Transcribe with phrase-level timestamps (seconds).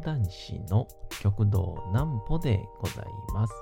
[0.00, 0.88] 講談師の
[1.20, 3.04] 極道南歩でござい
[3.34, 3.52] ます。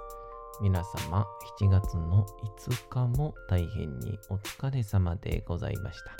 [0.63, 1.27] 皆様、
[1.59, 2.25] 7月の
[2.61, 6.17] 5日も大変にお疲れ様でございました。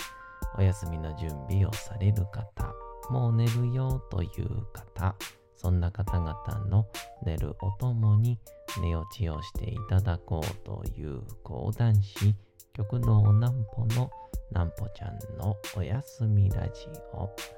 [0.59, 2.75] お休みの準備をされる方、
[3.11, 5.15] もう寝るよという方、
[5.55, 6.35] そんな方々
[6.69, 6.89] の
[7.25, 8.41] 寝るおともに
[8.83, 12.35] 寝落ちをしていただこうという講談師、
[12.73, 14.11] 極道南歩の
[14.51, 17.58] 南歩ちゃんのおやすみラジオ。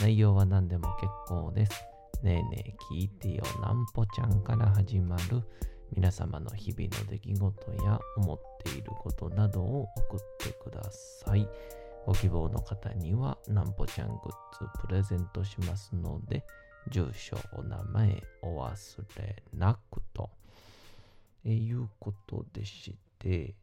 [0.00, 1.72] 内容は何でも結構です。
[2.22, 5.42] ねえねえ聞いてよなんぽちゃんから始まる
[5.94, 11.48] 皆様の日々の出来事や思っていることなどを送ってください。
[12.06, 14.18] ご希望の方にはなんぽちゃんグッ
[14.58, 16.44] ズプレゼントしますので、
[16.90, 20.30] 住所、お名前お忘れなくと。
[21.44, 23.54] えいうことでして、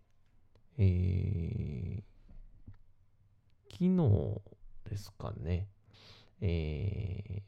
[0.78, 2.04] えー、
[3.72, 4.42] 昨日
[4.90, 5.68] ですかね、
[6.42, 7.44] え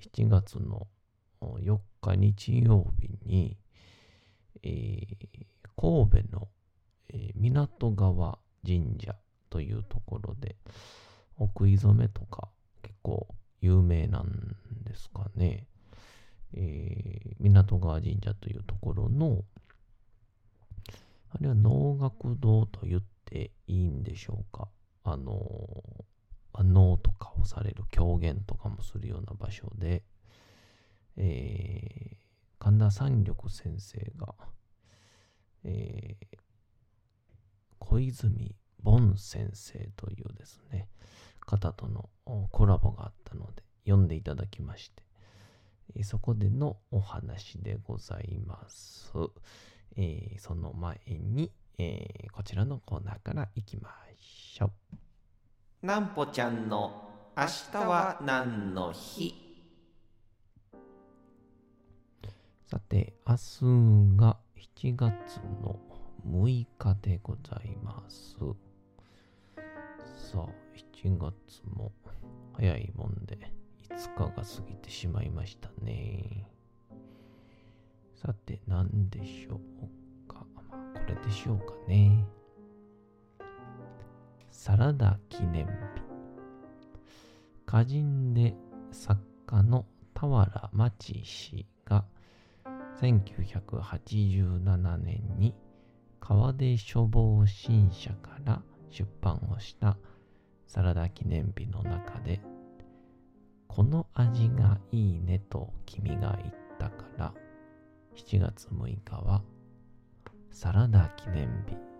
[0.00, 0.86] ー、7月の
[1.40, 3.56] 4日日曜日に、
[4.62, 5.46] えー
[5.78, 6.48] 神戸の、
[7.10, 9.14] えー港川神社
[9.50, 10.56] というところで、
[11.38, 12.48] お食い初めとか
[12.82, 13.28] 結構
[13.60, 15.66] 有名なんですかね。
[16.54, 19.44] えー港川神社というところの、
[21.30, 24.68] あれは能楽堂と言っていいんでしょうか。
[25.04, 26.04] あのー、
[26.62, 30.02] 能とかをされる狂言とかもするような場所で、
[31.16, 32.16] えー
[32.58, 34.34] 神田三緑先生が、
[35.64, 36.38] えー
[37.78, 40.88] 小泉凡先生というですね、
[41.40, 42.10] 方との
[42.50, 44.90] コラボがあったので、読んでいただきまし
[45.94, 49.12] て、そこでのお話でございます。
[49.96, 55.05] えーその前に、えーこちらのコーナーからいきましょう。
[55.82, 59.34] なんぽちゃんの明日は何の日？
[62.66, 65.78] さて、明日が7月の
[66.26, 68.36] 6日でございます。
[70.16, 71.92] さあ、7月も
[72.54, 73.38] 早いもんで
[73.90, 76.48] 5日が過ぎてしまいましたね。
[78.14, 80.46] さて、何でしょうか。
[80.54, 80.62] ま、
[80.94, 82.24] これでしょうかね。
[84.58, 85.70] サラダ記念日。
[87.68, 88.54] 歌人で
[88.90, 89.84] 作家の
[90.14, 92.06] 俵町氏が
[93.00, 95.54] 1987年に
[96.20, 99.98] 川出書房新社から出版をした
[100.66, 102.40] サラダ記念日の中で
[103.68, 107.34] この味がいいねと君が言ったから
[108.16, 109.42] 7月6日は
[110.50, 111.95] サラダ記念日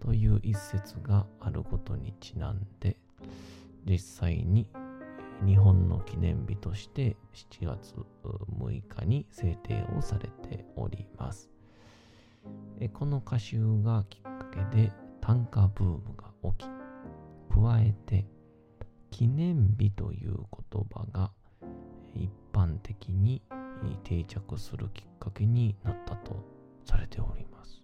[0.00, 2.96] という一節があることにちなんで
[3.84, 4.68] 実際に
[5.44, 7.16] 日本の記念日として
[7.60, 7.94] 7月
[8.24, 11.48] 6日に制定をされております。
[12.92, 16.68] この歌集がきっかけで短歌ブームが起き、
[17.54, 18.26] 加えて
[19.10, 20.36] 記念日という
[20.72, 21.32] 言葉が
[22.14, 23.42] 一般的に
[24.04, 26.44] 定着するきっかけになったと
[26.84, 27.82] されております。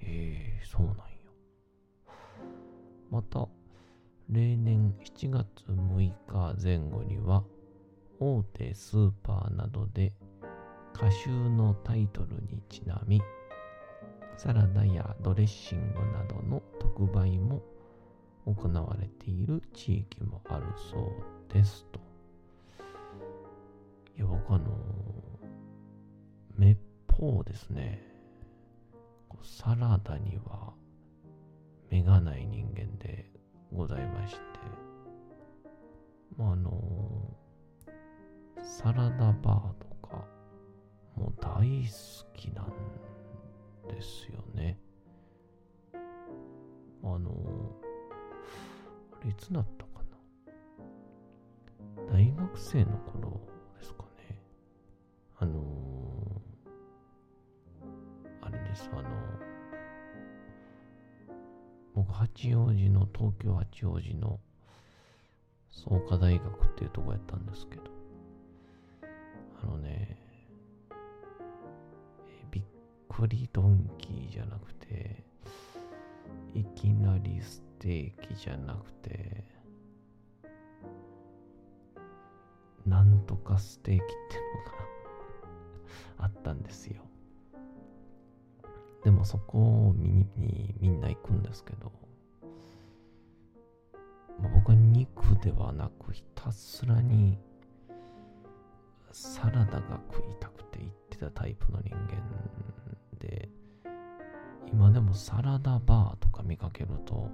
[0.00, 1.13] えー、そうなんや。
[3.14, 3.46] また、
[4.28, 7.44] 例年7月6日前後には
[8.18, 10.12] 大手スーパーなどで
[10.92, 13.22] 歌集のタイトルにちなみ
[14.36, 17.62] サラダやドレッシングなどの特売も
[18.46, 22.00] 行われている地域もあるそうですと。
[24.16, 24.76] いや、僕あの、
[26.56, 26.76] めっ
[27.06, 28.02] ぽうですね、
[29.44, 30.72] サラダには
[31.90, 33.30] 目がない人間で
[33.72, 34.40] ございまして、
[36.36, 37.36] まあ、あの
[38.62, 40.24] サラダバーとか
[41.16, 41.48] もう大
[41.84, 42.72] 好きなん
[43.88, 44.78] ですよね。
[47.02, 47.30] あの
[49.12, 50.02] あれいつだったか
[52.08, 53.40] な大学生の頃
[62.34, 64.40] 八王子の、東京八王子の
[65.70, 67.82] 創価大学っていうとこやったんですけど、
[69.62, 70.18] あのね、
[72.50, 72.64] びっ
[73.08, 75.22] くりドンキーじゃなくて、
[76.54, 79.44] いきなりステーキじゃなくて、
[82.84, 84.36] なんとかステーキって
[86.18, 87.02] のが あったんですよ。
[89.04, 91.92] でもそこを見にみんな行くんですけど、
[94.52, 97.38] 僕は肉ではなくひたすらに
[99.12, 102.06] サラダが食いたくて行ってたタイプの人間
[103.18, 103.48] で、
[104.72, 107.30] 今でもサラダバーとか見かけると、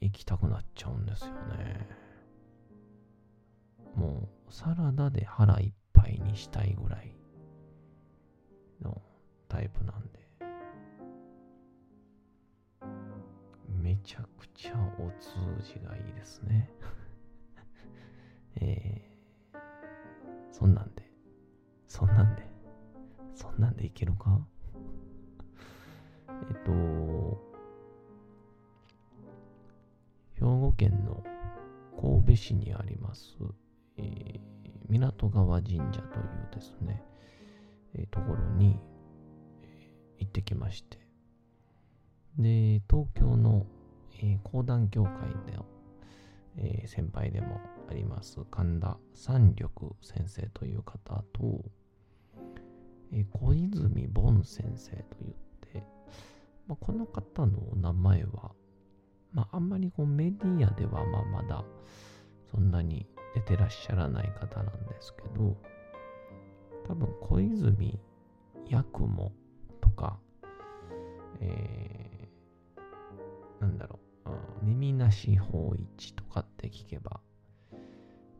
[0.00, 1.88] 行きたくなっちゃうんですよね。
[3.96, 7.12] もうサラダで腹いっぱいにしたいぐらい
[8.80, 9.02] の
[9.48, 10.27] タイプなんで、
[13.88, 15.30] めちゃくちゃお通
[15.66, 16.68] じがいいですね。
[18.60, 19.58] えー、
[20.52, 21.10] そんなんで、
[21.86, 22.46] そんなんで、
[23.34, 24.46] そんなんでいけるか？
[26.28, 26.72] えっと、
[30.34, 31.24] 兵庫県の
[31.98, 33.38] 神戸市にあります、
[33.96, 34.40] えー、
[34.90, 37.02] 港川神社というですね、
[37.94, 38.78] えー、ところに、
[39.62, 40.98] えー、行ってきまして、
[42.36, 43.66] で、東京の、
[44.18, 45.12] えー、講談協会
[45.54, 45.64] の、
[46.56, 47.60] えー、先輩でも
[47.90, 49.70] あります神田三緑
[50.02, 51.64] 先生という方と、
[53.12, 55.34] えー、小泉凡先生といっ
[55.72, 55.84] て、
[56.66, 58.52] まあ、この方の名前は、
[59.32, 61.64] まあ、あんまりこうメディアではまあまだ
[62.50, 65.56] そんなに出てらっしゃらない方なんですけど、
[66.86, 68.00] 多分小泉
[68.70, 69.32] 八雲
[69.80, 70.18] とか、
[71.40, 74.07] えー、なんだろう、
[74.62, 77.20] 耳なし法一とかって聞けば、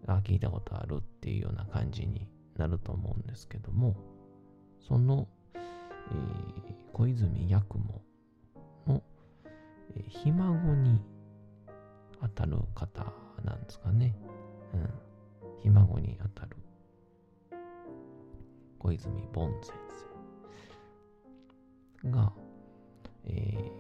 [0.06, 3.96] あ、聞いたことあるっていうような感じになると思うんですけども、
[4.86, 8.02] その、えー、小泉八雲
[8.86, 9.02] の、
[9.94, 11.00] えー、ひ孫に
[12.20, 13.12] 当たる方
[13.44, 14.14] なんですかね。
[14.74, 14.90] うん。
[15.62, 16.56] ひ孫に当たる
[18.78, 19.74] 小泉凡先
[22.02, 22.32] 生が、
[23.24, 23.72] えー、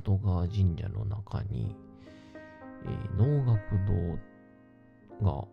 [0.00, 1.76] 港川神社の中に、
[2.84, 3.60] えー、能楽
[5.20, 5.46] 堂が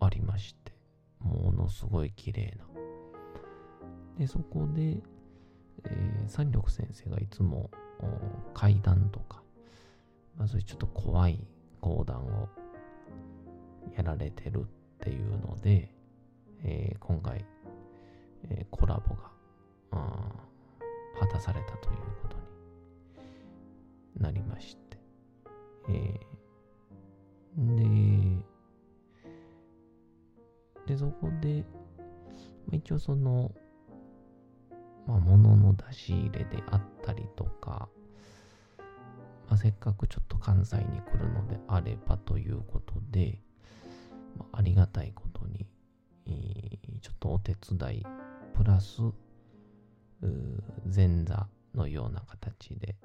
[0.00, 0.72] ありまして、
[1.20, 2.66] ものすごい綺麗な。
[4.18, 5.00] で、そこで、
[5.84, 7.70] えー、三緑先生がいつも
[8.52, 9.42] 階段とか、
[10.36, 11.46] まあ、そういうちょっと怖い
[11.80, 12.48] 講談を
[13.96, 14.64] やられてるっ
[15.00, 15.94] ていうので、
[16.62, 17.44] えー、今回、
[18.50, 19.32] えー、コラボが、
[21.18, 22.51] 果たされたということに
[24.18, 24.98] なりまして、
[25.88, 28.38] えー、
[30.86, 31.64] で、で、そこで、
[32.66, 33.52] まあ、一応その、
[35.06, 37.88] まあ、物の出し入れであったりとか、
[39.48, 43.38] まあ、せっかくちょっと関西に来るのであればということで、
[44.38, 45.66] まあ、ありがたいことに、
[46.26, 48.06] えー、ちょっとお手伝い
[48.54, 49.02] プラス
[50.94, 52.96] 前座のような形で、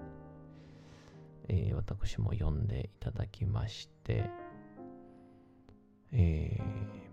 [1.49, 4.29] えー、私も呼んでいただきまして、
[6.11, 6.63] えー、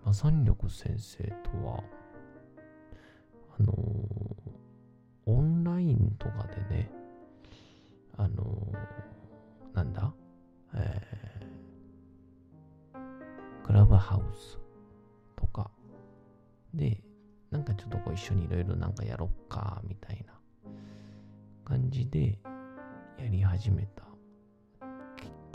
[0.03, 1.83] まあ、三緑先生とは、
[3.59, 3.75] あのー、
[5.25, 6.91] オンラインとかでね、
[8.17, 10.13] あのー、なんだ
[10.77, 14.59] えー、クラブハウス
[15.37, 15.71] とか
[16.73, 17.01] で、
[17.51, 20.33] なんかちょっとこう一緒にいろいろなんかやろっか、みたいな
[21.63, 22.37] 感じで
[23.17, 24.04] やり始めた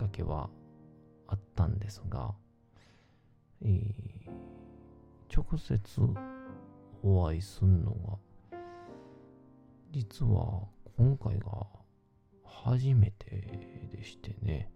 [0.00, 0.48] かけは
[1.28, 2.32] あったんですが、
[3.62, 4.30] えー、
[5.30, 5.78] 直接
[7.02, 8.58] お会いすんのが、
[9.90, 10.62] 実は
[10.96, 11.66] 今回が
[12.42, 14.72] 初めてでしてね、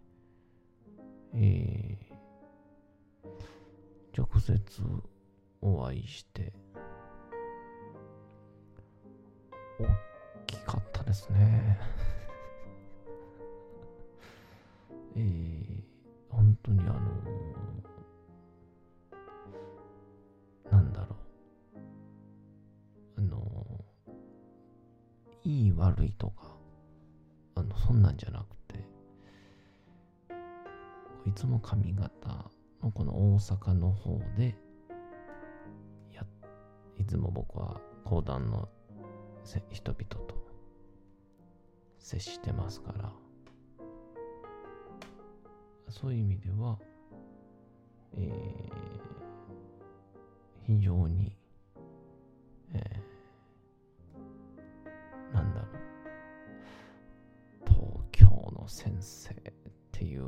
[1.33, 4.61] えー、直接
[5.63, 6.53] お会いして、
[9.81, 9.87] 大
[10.47, 11.79] きかったですね。
[15.17, 15.83] えー、
[16.29, 21.17] 本当にあのー、なんだろ
[21.77, 21.81] う。
[23.19, 26.57] あのー、いい悪いとか、
[27.55, 28.85] あの、そんなんじゃなくて、
[31.27, 32.51] いつも髪型
[32.83, 34.57] のこの大阪の方で、
[36.13, 36.27] や、
[36.99, 38.69] いつも僕は講談の
[39.71, 40.35] 人々と
[41.99, 43.13] 接してますから、
[46.01, 46.77] そういう意味では、
[48.17, 48.69] え
[50.67, 51.37] 非常に、
[52.73, 55.67] えー、なんだろ
[57.63, 58.27] う、東京
[58.59, 59.35] の先生っ
[59.93, 60.25] ていう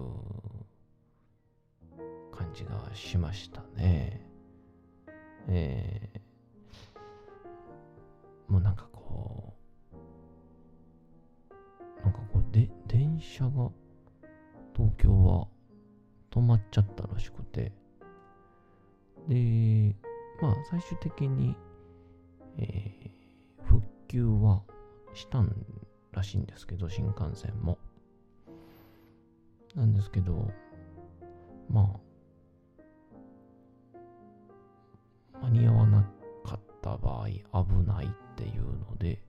[2.32, 4.20] 感じがしましたね。
[5.48, 9.52] えー、もうなんかこ
[9.90, 9.96] う、
[12.04, 13.68] なんかこう、で、電車が
[14.76, 15.48] 東京は
[16.36, 17.72] 止まっちゃったらしくて、
[19.26, 19.96] で、
[20.42, 21.56] まあ最終的に、
[22.58, 24.62] えー、復旧は
[25.14, 25.50] したん
[26.12, 27.78] らしいんですけど、新幹線も。
[29.74, 30.50] なんですけど、
[31.70, 31.98] ま
[35.32, 36.02] あ、間に合わな
[36.44, 37.42] かった場合危
[37.86, 39.22] ないっていうので、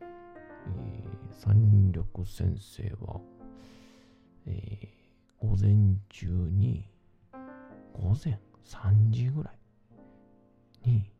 [0.00, 3.20] えー、三緑先生は、
[4.46, 5.01] えー、
[5.42, 6.86] 午前中に
[7.92, 9.50] 午前3時ぐら
[10.86, 11.10] いに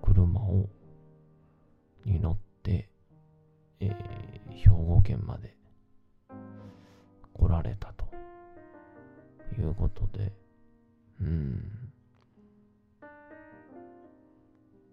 [0.00, 0.68] 車を
[2.04, 2.88] に乗って、
[3.80, 5.56] えー、兵庫県まで
[7.34, 8.06] 来られたと
[9.60, 10.32] いうことで、
[11.20, 11.90] うん。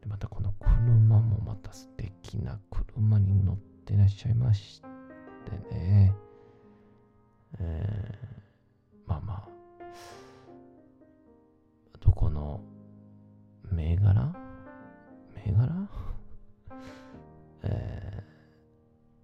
[0.08, 4.82] またこの車もまた素敵な車に乗ってらっしゃいまし
[5.46, 6.25] てね。
[7.60, 9.50] えー、まあまあ、
[12.00, 12.62] どこの
[13.72, 14.34] 銘柄？
[15.36, 15.90] 銘柄？
[17.64, 18.24] え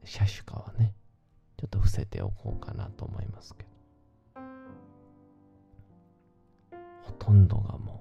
[0.04, 0.94] ー、車種かはね、
[1.58, 3.70] ちょっと伏せておこうかなと思いますけど。
[7.04, 8.01] ほとんどがもう、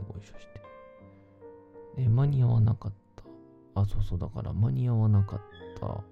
[0.00, 0.48] 初めてご一緒し
[1.96, 2.02] て。
[2.02, 2.92] で、間に合わなかっ
[3.74, 3.80] た。
[3.80, 5.40] あ、そうそう、だから間に合わなかっ
[5.78, 6.02] た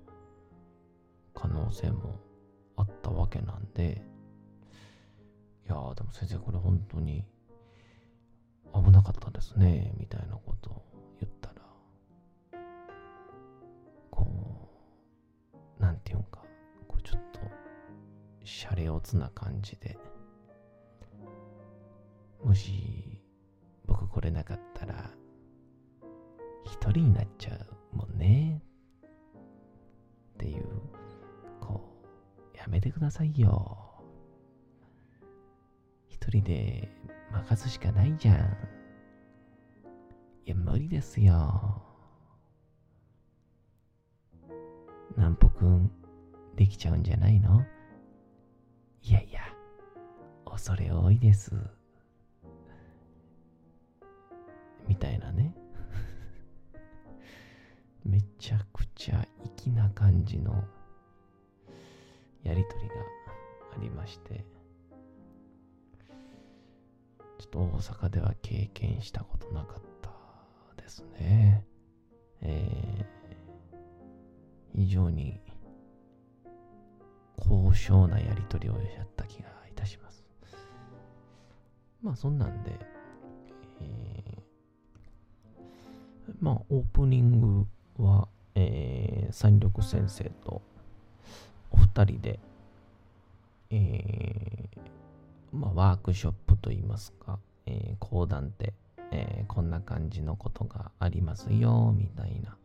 [1.34, 2.18] 可能性も
[2.76, 4.02] あったわけなんで、
[5.66, 7.24] いやーでも先生これ本当に
[8.74, 10.82] 危なかったですね、みたいなことを
[11.20, 11.54] 言ったら、
[14.10, 14.70] こ
[15.78, 16.42] う、なんていうんか、
[16.86, 17.40] こうちょっと、
[18.44, 19.98] シャレオツな感じで、
[22.44, 23.17] もし、
[24.18, 25.10] 来れなかったら、
[26.64, 27.54] 一人になっちゃ
[27.92, 28.60] うもんね、
[30.34, 30.64] っていう、
[31.60, 32.02] こ
[32.52, 34.02] う、やめてくださいよ。
[36.08, 36.90] 一人で
[37.30, 38.36] 任すしかないじゃん。
[40.46, 41.80] いや、無理ですよ。
[45.16, 45.92] なんぽくん、
[46.56, 47.64] できちゃうんじゃないの？
[49.00, 49.42] いやいや、
[50.44, 51.54] 恐れ多いです。
[54.88, 55.54] みたいなね。
[58.04, 59.24] めちゃくちゃ
[59.56, 60.64] 粋な感じの
[62.42, 62.94] やりとりが
[63.76, 64.44] ありまして。
[67.38, 71.64] ちょっと大阪では経験したことなかったですね。
[72.40, 75.40] えー、非常に
[77.36, 80.24] 高尚なやりとりをやった気がいたします。
[82.02, 82.78] まあそんなんで、
[83.80, 84.42] えー、
[86.40, 87.66] まあオープニング
[88.02, 90.62] は、えー、三緑先生と
[91.70, 92.40] お二人で、
[93.70, 98.72] えー、まあ、ワークショップといいますか、えー、講談で、
[99.10, 102.56] えー、こんな感じのことがありますよ、みたいな、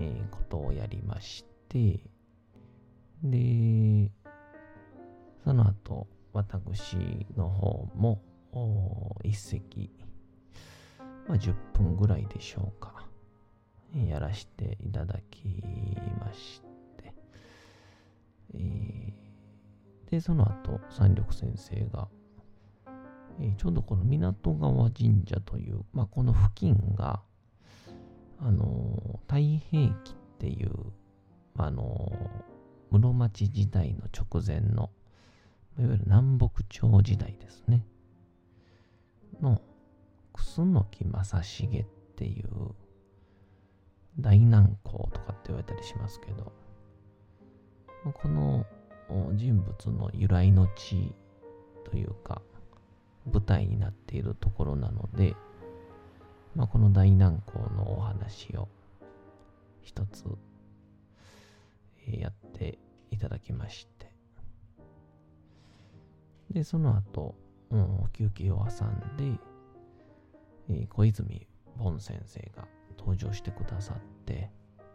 [0.00, 2.00] えー、ことをやりまして、
[3.22, 4.10] で、
[5.44, 6.96] その後、私
[7.36, 8.20] の方も、
[9.24, 9.90] 一席、
[11.28, 13.06] まあ、10分ぐらいでしょうか、
[13.94, 15.62] やらせていただき
[16.20, 16.62] まし
[16.96, 17.14] て、
[18.54, 19.22] えー
[20.12, 22.06] で、その後、三緑先生が、
[23.40, 27.22] えー、ちょうどこの港川神社という、まあ、この付近が、
[28.38, 30.70] あのー、太平記っていう、
[31.56, 32.12] あの、
[32.90, 34.90] 室町時代の直前の、
[35.78, 37.86] いわゆる南北朝時代ですね。
[40.56, 41.84] 楠木正成っ
[42.16, 42.74] ていう、
[44.20, 46.52] 大南光とかって言われたりしますけど、
[48.12, 48.66] この
[49.34, 51.14] 人物の由来の地
[51.90, 52.42] というか、
[53.32, 55.34] 舞台になっているところなので、
[56.54, 58.68] まあ、この大南港のお話を
[59.80, 60.24] 一つ
[62.06, 62.78] やって
[63.10, 64.12] いただきまして、
[66.50, 67.34] で、その後、
[67.70, 69.38] うん、休憩を挟んで、
[70.88, 71.46] 小泉
[71.78, 72.66] 凡先生が
[72.98, 74.50] 登場してくださって、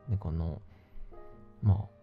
[0.09, 0.61] で、この、
[1.61, 1.97] まあ、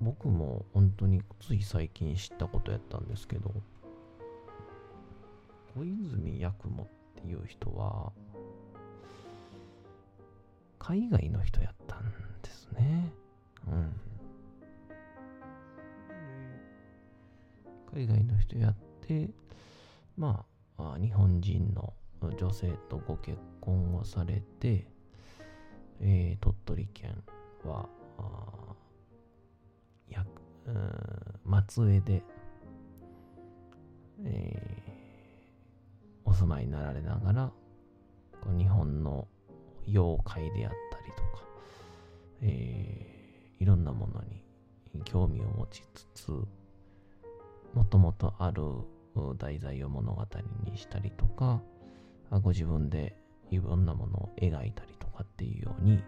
[0.00, 3.52] 僕も本当につい最近知ったことやったんですけど、
[5.76, 8.12] 小泉八雲っていう人は、
[10.78, 12.04] 海外の人やったん
[12.42, 13.12] ですね。
[13.68, 14.00] うん。
[17.92, 18.74] 海外の人やっ
[19.06, 19.30] て、
[20.16, 20.44] ま
[20.78, 21.92] あ、日本人の
[22.28, 24.86] 女性とご結婚をされて、
[26.00, 27.22] えー、鳥取県
[27.64, 27.88] は、
[30.08, 30.24] や
[31.44, 32.22] 松江で、
[34.24, 37.52] えー、お住まいになられながら、
[38.56, 39.26] 日本の
[39.86, 41.44] 妖怪であったりとか、
[42.42, 44.22] えー、いろんなもの
[44.94, 46.30] に興味を持ちつつ、
[47.74, 48.62] もともとある
[49.38, 50.24] 題材を物語
[50.64, 51.60] にしたりとか、
[52.38, 53.16] ご自分で
[53.50, 56.02] いろんなものを描いたりとかっていうように、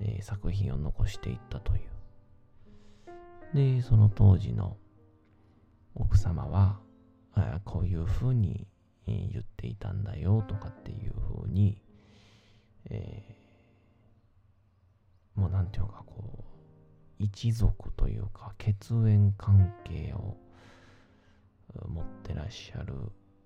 [0.00, 1.80] えー、作品を残していったという。
[3.54, 4.76] で、その当時の
[5.94, 6.78] 奥様は、
[7.34, 8.66] あこういうふうに
[9.06, 11.82] 言っていたんだよとかっていうふうに、
[12.88, 16.50] えー、もうなんていうかこう、
[17.18, 20.36] 一族というか血縁関係を
[21.88, 22.94] 持ってらっしゃる、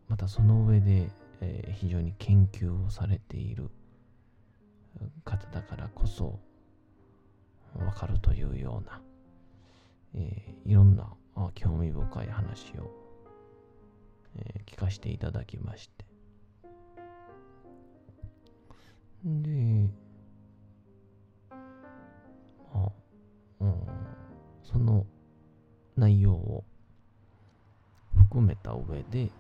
[0.09, 1.09] またその上で、
[1.41, 3.71] えー、非常に研究をされている
[5.25, 6.39] 方だからこそ
[7.75, 9.01] わかるというような、
[10.15, 11.09] えー、いろんな
[11.55, 12.91] 興味深い話を、
[14.37, 16.05] えー、聞かせていただきまして。
[19.25, 19.89] で、
[22.73, 22.93] まあ、
[23.61, 23.75] うん、
[24.63, 25.07] その
[25.97, 26.65] 内容を
[28.17, 29.31] 含めた上で、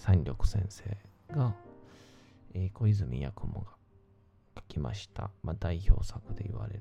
[0.00, 0.96] 三緑先生
[1.36, 1.54] が、
[2.54, 3.66] えー、小泉八雲が
[4.56, 6.80] 書きました、まあ、代表作で言われる、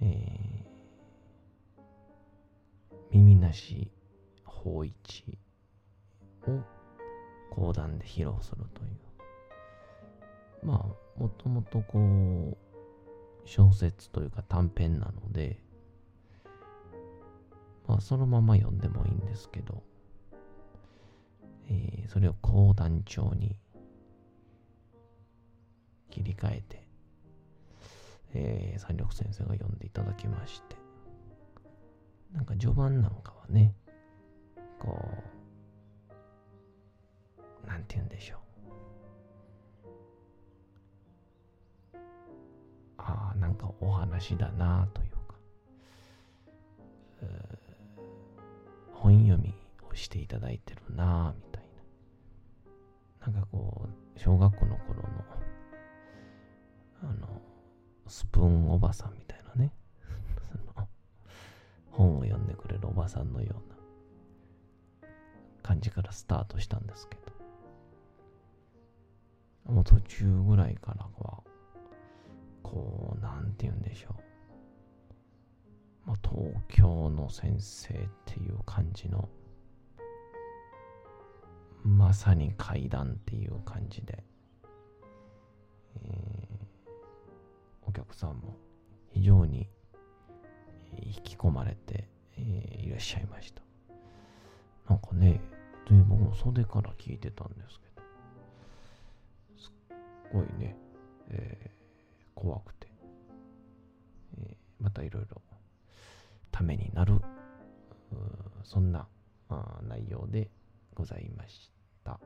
[0.00, 1.82] えー、
[3.10, 3.90] 耳なし
[4.44, 5.38] 法一
[6.46, 6.60] を
[7.50, 10.66] 講談で披露するという。
[10.66, 12.56] まあ、もともとこう、
[13.44, 15.58] 小説というか短編なので、
[17.88, 19.82] まあ、そのまま読んでもいいんですけど、
[21.68, 23.56] えー、それを講談調に
[26.10, 26.86] 切り替えて、
[28.34, 30.76] えー、三緑先生が読んでいただきまして、
[32.32, 33.74] なんか序盤なんかはね、
[34.78, 34.98] こ
[37.64, 38.38] う、なんて言うんでしょう。
[42.98, 45.34] ああ、なんかお話だなというか、
[48.92, 49.54] 本読み
[49.90, 51.53] をしていただいてるなみたいな。
[53.24, 55.08] なんかこう、小学校の頃の、
[57.02, 57.40] あの、
[58.06, 59.72] スプーンおばさんみたいなね。
[61.90, 63.76] 本を読んでくれるおばさんのような
[65.62, 67.16] 感じからスタートしたんですけ
[69.66, 71.42] ど、もう途中ぐらいからは、
[72.62, 76.08] こう、なんて言うんでしょう。
[76.08, 79.28] まあ、東京の先生っていう感じの、
[81.84, 84.24] まさに階段っていう感じで、
[85.96, 86.88] えー、
[87.86, 88.56] お客さんも
[89.12, 89.68] 非常に
[90.98, 93.62] 引き込まれて、えー、いらっしゃいました。
[94.88, 95.40] なんかね、
[96.08, 98.02] 僕も袖から聞いてたんですけど、
[99.62, 99.72] すっ
[100.32, 100.76] ごいね、
[101.30, 101.74] えー
[102.34, 102.88] 怖くて、
[104.38, 105.40] えー、またいろいろ
[106.50, 107.20] ためになる、
[108.62, 109.06] そんな
[109.88, 110.50] 内容で
[110.94, 111.70] ございまし
[112.04, 112.20] た。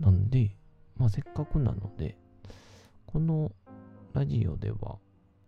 [0.00, 0.56] なんで、
[0.96, 2.16] まあ、せっかくなので、
[3.06, 3.52] この
[4.12, 4.98] ラジオでは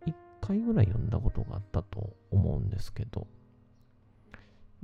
[0.06, 3.26] 1回ぐらい読んだことがあったと思うんですけど、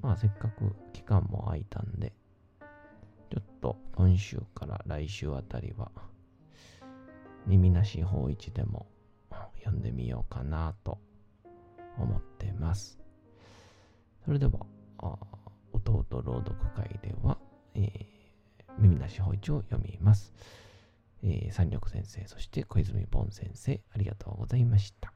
[0.01, 2.13] まあせっかく期間も空いたんで、
[3.31, 5.91] ちょっと今週から来週あたりは
[7.47, 8.87] 耳なし法一でも
[9.59, 10.99] 読んでみようかなと
[11.99, 12.99] 思ってます。
[14.25, 14.53] それでは、
[15.93, 17.39] 弟朗読会では、
[17.75, 18.05] えー、
[18.79, 20.33] 耳なし包丁を読みます。
[21.23, 25.16] えー、三緑先生、そして小泉凡先生、ありがとうございました。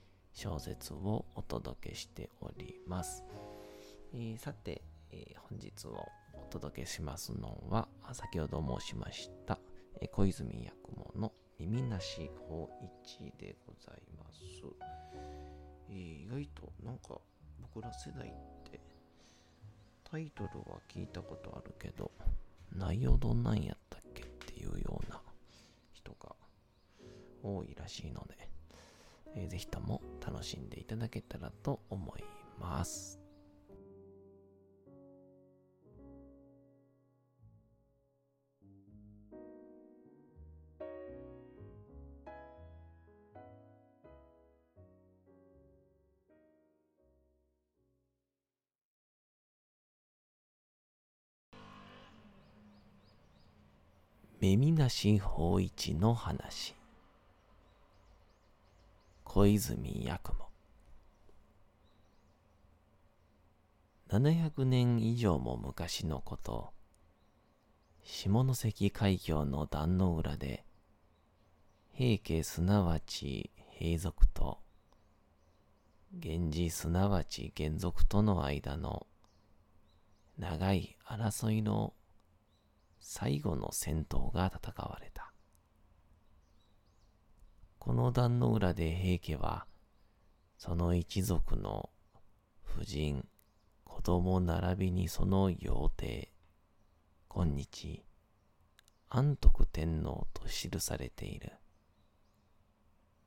[0.33, 3.23] 小説をお届けしております。
[4.13, 9.59] えーさて、えー本日をお届けしますのは、先ほど申しました、
[9.99, 12.69] えー小泉八雲の耳なし法
[13.05, 14.41] 一でございます。
[15.89, 17.19] えー意外となんか
[17.61, 18.31] 僕ら世代っ
[18.71, 18.79] て
[20.03, 22.11] タイトルは聞いたことあるけど、
[22.71, 25.21] 内容どんなんやったっけっていうような
[25.93, 26.35] 人が
[27.43, 28.49] 多いらしいので、
[29.35, 32.23] えーぜひとも楽しんでいただけたらと思い
[32.59, 33.21] ます。
[54.41, 56.73] 耳なし法一の話
[59.33, 60.49] 小泉八雲
[64.09, 66.73] 700年以上も昔のこと
[68.03, 70.65] 下関海峡の壇の浦で
[71.93, 74.57] 平家すなわち平族と
[76.11, 79.07] 源氏すなわち元族との間の
[80.37, 81.93] 長い争いの
[82.99, 85.30] 最後の戦闘が戦われた。
[87.83, 89.65] この壇の裏で平家は、
[90.59, 91.89] その一族の
[92.61, 93.27] 婦人、
[93.85, 96.31] 子供並びにその幼帝、
[97.27, 98.03] 今日、
[99.09, 101.53] 安徳天皇と記されている。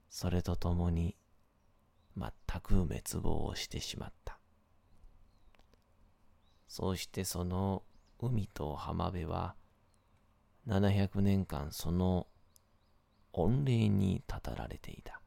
[0.08, 1.16] それとともに、
[2.16, 2.30] 全
[2.62, 4.38] く滅亡をしてしまった。
[6.68, 7.82] そうしてその
[8.20, 9.56] 海と浜辺は、
[10.68, 12.28] 700年間その
[13.36, 15.20] 御礼にたたられていた。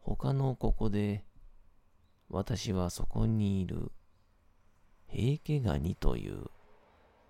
[0.00, 1.22] 他のここで、
[2.30, 3.92] 私はそこにいる
[5.08, 6.46] 平家ガニという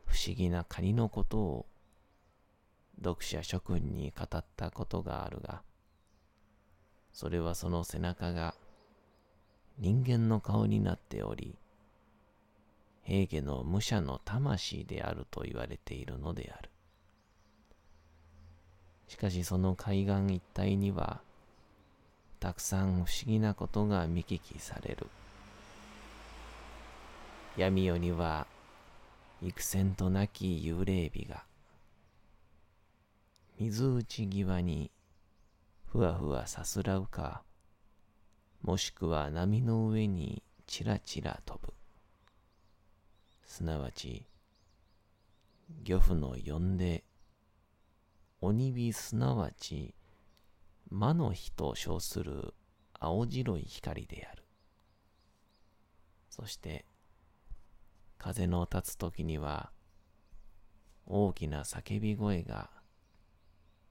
[0.05, 1.67] 不思議なカニのことを
[3.03, 5.63] 読者諸君に語ったことがあるが、
[7.13, 8.55] それはその背中が
[9.79, 11.59] 人間の顔になっており、
[13.03, 16.70] 平家の武者の魂であると言われているのである。
[19.11, 21.21] しかしその海岸一帯には、
[22.39, 25.09] たくさん不思議なことが見聞きされる。
[27.57, 28.47] 闇夜には、
[29.43, 31.43] 幾千となき幽霊美が、
[33.59, 34.93] 水内際に
[35.87, 37.43] ふわふわさすらうか、
[38.63, 41.75] もしくは波の上にちらちら飛ぶ。
[43.45, 44.25] すなわち、
[45.83, 47.03] 漁夫の呼んで、
[48.43, 49.95] 鬼火すなわち、
[50.89, 52.55] 魔の火と称する
[52.99, 54.45] 青白い光である。
[56.31, 56.87] そして、
[58.17, 59.73] 風の立つ時には、
[61.05, 62.71] 大きな叫び声が、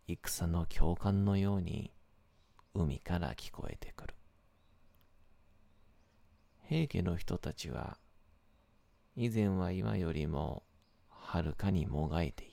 [0.08, 1.94] 戦の教官のように
[2.74, 4.16] 海から聞こえてくる。
[6.68, 8.00] 平家の人たちは、
[9.16, 10.64] 以前は今よりも
[11.08, 12.49] はるかにもがいていた。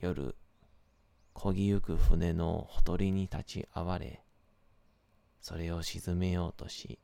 [0.00, 0.36] 夜、
[1.34, 4.22] 漕ぎゆく船のほとりに立ち会われ、
[5.40, 7.00] それを沈めようとし、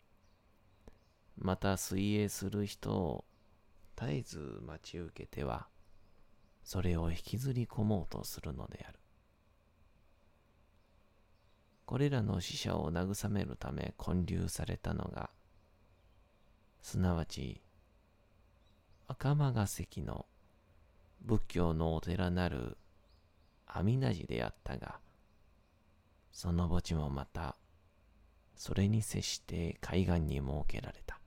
[1.37, 3.24] また水泳する人を
[3.96, 5.66] 絶えず待ち受けては、
[6.62, 9.00] それを引きずり込もうとするのである。
[11.85, 15.30] これらの死者を慰めるため建立されたのが、
[16.80, 17.61] すなわち、
[19.09, 20.26] 赤間ヶ関の
[21.22, 22.76] 仏教のお寺なる
[23.76, 25.00] 阿弥陀寺であったが、
[26.30, 27.56] その墓地もまた、
[28.54, 31.18] それに接して海岸に設けられた。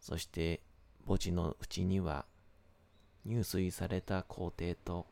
[0.00, 0.60] そして
[1.06, 2.26] 墓地のうちには、
[3.24, 5.06] 入水された皇帝と、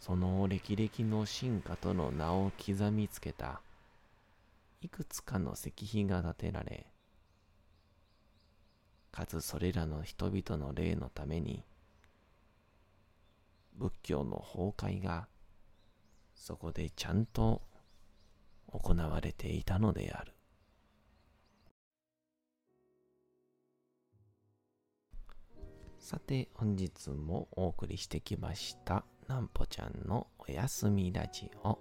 [0.00, 3.60] その歴々の進化との名を刻みつけた、
[4.80, 6.86] いくつかの石碑が建てられ、
[9.12, 11.62] かつそれらの人々の霊のために、
[13.80, 15.26] 仏教の崩壊が
[16.34, 17.62] そこでちゃんと
[18.70, 20.34] 行われていたのである。
[25.98, 31.78] さて、本日もお送りしてきました、なんぽちゃんのおやすみラジオ。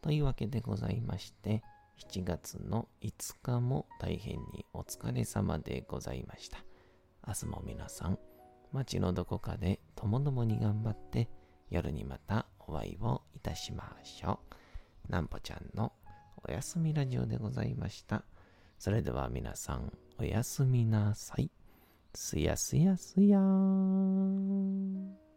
[0.00, 1.62] というわけでございまして、
[1.98, 6.64] 7月の5日も大変にお疲れ様でございました。
[7.26, 8.18] 明日も皆さん、
[8.72, 11.28] 街のどこかでともどもに頑張って、
[11.70, 14.40] 夜にまたお会いをいたしましょ
[15.08, 15.12] う。
[15.12, 15.92] なんぽちゃんの
[16.46, 18.24] おやすみラジオでございました。
[18.78, 21.50] それでは皆さん、おやすみなさい。
[22.14, 25.27] すやすやすやーん。